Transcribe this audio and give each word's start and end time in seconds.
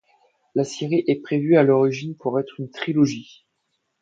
La 0.55 0.63
série 0.63 1.03
est 1.05 1.21
prévue 1.21 1.57
à 1.57 1.61
l'origine 1.61 2.15
pour 2.17 2.39
être 2.39 2.59
une 2.59 2.71
trilogie. 2.71 3.45